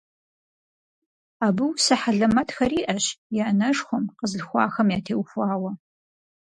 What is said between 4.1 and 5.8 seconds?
къэзылъхуахэм ятеухуауэ.